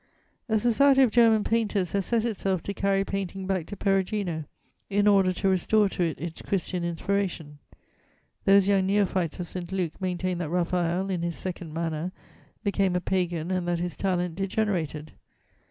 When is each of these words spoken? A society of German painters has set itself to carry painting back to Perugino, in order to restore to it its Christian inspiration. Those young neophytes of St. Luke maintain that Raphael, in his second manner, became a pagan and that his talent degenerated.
A 0.49 0.57
society 0.57 1.03
of 1.03 1.11
German 1.11 1.43
painters 1.43 1.91
has 1.91 2.07
set 2.07 2.25
itself 2.25 2.63
to 2.63 2.73
carry 2.73 3.05
painting 3.05 3.45
back 3.45 3.67
to 3.67 3.75
Perugino, 3.77 4.45
in 4.89 5.05
order 5.07 5.31
to 5.33 5.47
restore 5.49 5.89
to 5.89 6.01
it 6.01 6.19
its 6.19 6.41
Christian 6.41 6.83
inspiration. 6.83 7.59
Those 8.45 8.67
young 8.67 8.87
neophytes 8.87 9.39
of 9.39 9.45
St. 9.45 9.71
Luke 9.71 10.01
maintain 10.01 10.39
that 10.39 10.49
Raphael, 10.49 11.11
in 11.11 11.21
his 11.21 11.35
second 11.35 11.71
manner, 11.71 12.11
became 12.63 12.95
a 12.95 12.99
pagan 12.99 13.51
and 13.51 13.67
that 13.67 13.77
his 13.77 13.95
talent 13.95 14.33
degenerated. 14.37 15.11